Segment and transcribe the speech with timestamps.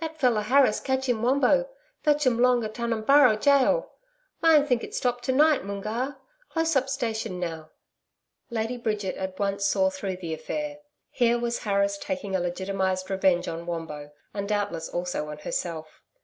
[0.00, 1.68] That feller Harris catch 'im Wombo
[2.02, 3.92] fetch um long a Tunumburra gaol.
[4.40, 6.16] Mine think it stop to night Moongarr.
[6.48, 7.70] Close up station now.'
[8.50, 10.78] Lady Bridget at once saw through the affair.
[11.10, 16.02] Here was Harris taking a legitimized revenge on Wombo, and doubtless also on herself.